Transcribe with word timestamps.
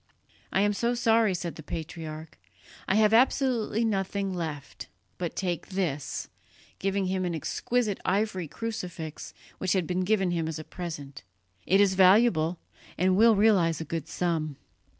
"I 0.51 0.61
am 0.61 0.73
so 0.73 0.95
sorry," 0.95 1.35
said 1.35 1.57
the 1.57 1.61
patriarch, 1.61 2.39
"I 2.87 2.95
have 2.95 3.13
absolutely 3.13 3.85
nothing 3.85 4.33
left, 4.33 4.87
but 5.19 5.35
take 5.35 5.67
this," 5.67 6.27
giving 6.79 7.05
him 7.05 7.23
an 7.23 7.35
exquisite 7.35 7.99
ivory 8.03 8.47
crucifix 8.47 9.31
which 9.59 9.73
had 9.73 9.85
been 9.85 10.01
given 10.03 10.31
him 10.31 10.47
as 10.47 10.57
a 10.57 10.63
present; 10.63 11.21
"it 11.67 11.79
is 11.79 11.93
valuable, 11.93 12.57
and 12.97 13.15
will 13.15 13.35
realize 13.35 13.79
a 13.79 13.85
good 13.85 14.07
sum." 14.07 14.55